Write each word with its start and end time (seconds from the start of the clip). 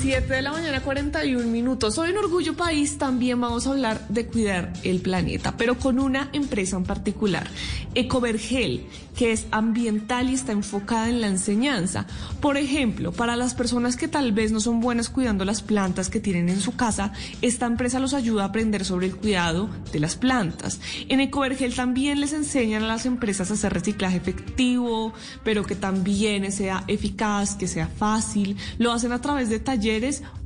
7 0.00 0.32
de 0.32 0.40
la 0.40 0.52
mañana, 0.52 0.80
41 0.80 1.46
minutos. 1.46 1.98
Hoy 1.98 2.08
en 2.08 2.16
Orgullo 2.16 2.56
País 2.56 2.96
también 2.96 3.38
vamos 3.38 3.66
a 3.66 3.72
hablar 3.72 4.08
de 4.08 4.24
cuidar 4.24 4.72
el 4.82 5.02
planeta, 5.02 5.58
pero 5.58 5.76
con 5.76 5.98
una 5.98 6.30
empresa 6.32 6.78
en 6.78 6.84
particular, 6.84 7.46
Ecovergel, 7.94 8.86
que 9.14 9.32
es 9.32 9.46
ambiental 9.50 10.30
y 10.30 10.34
está 10.34 10.52
enfocada 10.52 11.10
en 11.10 11.20
la 11.20 11.26
enseñanza. 11.26 12.06
Por 12.40 12.56
ejemplo, 12.56 13.12
para 13.12 13.36
las 13.36 13.54
personas 13.54 13.96
que 13.96 14.08
tal 14.08 14.32
vez 14.32 14.52
no 14.52 14.60
son 14.60 14.80
buenas 14.80 15.10
cuidando 15.10 15.44
las 15.44 15.60
plantas 15.60 16.08
que 16.08 16.18
tienen 16.18 16.48
en 16.48 16.60
su 16.60 16.76
casa, 16.76 17.12
esta 17.42 17.66
empresa 17.66 18.00
los 18.00 18.14
ayuda 18.14 18.44
a 18.44 18.46
aprender 18.46 18.86
sobre 18.86 19.06
el 19.06 19.16
cuidado 19.16 19.68
de 19.92 20.00
las 20.00 20.16
plantas. 20.16 20.80
En 21.10 21.20
Ecovergel 21.20 21.74
también 21.74 22.20
les 22.20 22.32
enseñan 22.32 22.84
a 22.84 22.88
las 22.88 23.04
empresas 23.04 23.50
a 23.50 23.54
hacer 23.54 23.74
reciclaje 23.74 24.16
efectivo, 24.16 25.12
pero 25.44 25.62
que 25.64 25.74
también 25.74 26.50
sea 26.52 26.84
eficaz, 26.86 27.54
que 27.54 27.68
sea 27.68 27.86
fácil. 27.86 28.56
Lo 28.78 28.92
hacen 28.92 29.12
a 29.12 29.20
través 29.20 29.50
de 29.50 29.60
talleres 29.60 29.89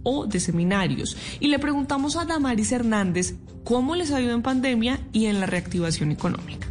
o 0.02 0.26
de 0.26 0.40
seminarios. 0.40 1.16
Y 1.40 1.48
le 1.48 1.58
preguntamos 1.58 2.16
a 2.16 2.24
Damaris 2.24 2.72
Hernández 2.72 3.34
cómo 3.64 3.96
les 3.96 4.10
ayuda 4.12 4.34
en 4.34 4.42
pandemia 4.42 5.00
y 5.12 5.26
en 5.26 5.40
la 5.40 5.46
reactivación 5.46 6.12
económica. 6.12 6.68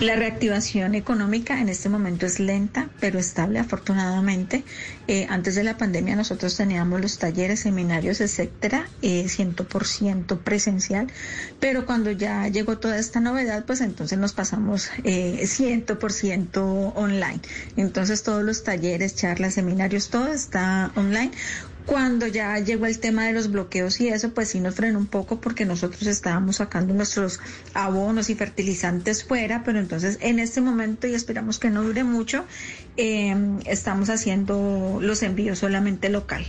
La 0.00 0.16
reactivación 0.16 0.96
económica 0.96 1.60
en 1.60 1.68
este 1.68 1.88
momento 1.88 2.26
es 2.26 2.40
lenta, 2.40 2.90
pero 2.98 3.20
estable 3.20 3.60
afortunadamente. 3.60 4.64
Eh, 5.06 5.26
antes 5.30 5.54
de 5.54 5.62
la 5.62 5.76
pandemia 5.76 6.16
nosotros 6.16 6.56
teníamos 6.56 7.00
los 7.00 7.18
talleres, 7.18 7.60
seminarios, 7.60 8.20
etcétera, 8.20 8.88
eh, 9.02 9.28
100% 9.28 10.40
presencial, 10.40 11.06
pero 11.60 11.86
cuando 11.86 12.10
ya 12.10 12.48
llegó 12.48 12.76
toda 12.78 12.98
esta 12.98 13.20
novedad, 13.20 13.64
pues 13.66 13.80
entonces 13.80 14.18
nos 14.18 14.32
pasamos 14.32 14.90
eh, 15.04 15.40
100% 15.44 16.92
online. 16.96 17.40
Entonces 17.76 18.24
todos 18.24 18.42
los 18.42 18.64
talleres, 18.64 19.14
charlas, 19.14 19.54
seminarios, 19.54 20.10
todo 20.10 20.26
está 20.26 20.90
online 20.96 21.30
cuando 21.86 22.26
ya 22.26 22.58
llegó 22.58 22.86
el 22.86 22.98
tema 22.98 23.26
de 23.26 23.32
los 23.32 23.50
bloqueos 23.50 24.00
y 24.00 24.08
eso, 24.08 24.32
pues 24.32 24.48
sí 24.48 24.60
nos 24.60 24.74
frenó 24.74 24.98
un 24.98 25.06
poco 25.06 25.40
porque 25.40 25.64
nosotros 25.64 26.06
estábamos 26.06 26.56
sacando 26.56 26.94
nuestros 26.94 27.40
abonos 27.74 28.30
y 28.30 28.34
fertilizantes 28.34 29.24
fuera, 29.24 29.62
pero 29.64 29.78
entonces 29.78 30.18
en 30.20 30.38
este 30.38 30.60
momento, 30.60 31.06
y 31.06 31.14
esperamos 31.14 31.58
que 31.58 31.70
no 31.70 31.82
dure 31.82 32.04
mucho, 32.04 32.44
eh, 32.96 33.36
estamos 33.66 34.08
haciendo 34.08 34.98
los 35.00 35.22
envíos 35.22 35.58
solamente 35.58 36.08
local. 36.08 36.46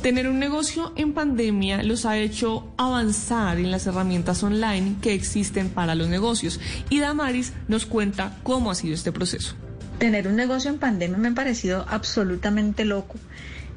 Tener 0.00 0.28
un 0.28 0.38
negocio 0.38 0.92
en 0.96 1.14
pandemia 1.14 1.82
los 1.82 2.04
ha 2.04 2.18
hecho 2.18 2.70
avanzar 2.76 3.58
en 3.58 3.70
las 3.70 3.86
herramientas 3.86 4.42
online 4.42 4.96
que 5.00 5.14
existen 5.14 5.70
para 5.70 5.94
los 5.94 6.08
negocios 6.08 6.60
y 6.90 7.00
Damaris 7.00 7.54
nos 7.68 7.86
cuenta 7.86 8.38
cómo 8.42 8.70
ha 8.70 8.74
sido 8.74 8.94
este 8.94 9.12
proceso 9.12 9.56
tener 9.98 10.28
un 10.28 10.36
negocio 10.36 10.70
en 10.70 10.78
pandemia 10.78 11.18
me 11.18 11.28
ha 11.28 11.34
parecido 11.34 11.84
absolutamente 11.88 12.84
loco. 12.84 13.16